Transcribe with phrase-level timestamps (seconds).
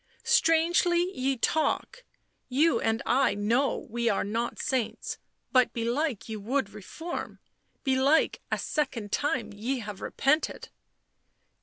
[0.23, 2.05] "Strangely ye talk—
[2.59, 5.19] you and I know we are not saints—
[5.51, 7.37] but belike ye would reform—
[7.83, 10.69] belike a second time ye have repented."